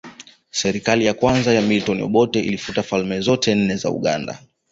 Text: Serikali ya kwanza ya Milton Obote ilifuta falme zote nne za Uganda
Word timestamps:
Serikali 0.51 1.05
ya 1.05 1.13
kwanza 1.13 1.53
ya 1.53 1.61
Milton 1.61 2.01
Obote 2.01 2.39
ilifuta 2.39 2.83
falme 2.83 3.19
zote 3.21 3.55
nne 3.55 3.75
za 3.75 3.89
Uganda 3.89 4.39